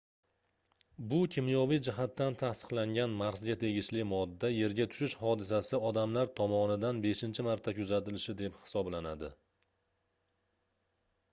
bu 1.09 1.17
kimyoviy 1.33 1.79
jihatdan 1.87 2.37
tasdiqlangan 2.41 3.11
marsga 3.19 3.55
tegishli 3.63 4.05
modda 4.13 4.49
yerga 4.53 4.87
tushishi 4.93 5.19
hodisasi 5.25 5.79
odamlar 5.89 6.31
tomomidan 6.41 7.01
beshincha 7.05 7.45
marta 7.49 7.75
kuzatilishi 7.81 8.35
deb 8.41 8.57
hisoblanadi 8.63 9.31